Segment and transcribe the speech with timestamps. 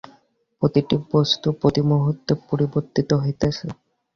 [0.61, 3.65] প্রতিটি বস্তু প্রতিমুহূর্তে পরিবর্তিত হইতেছে।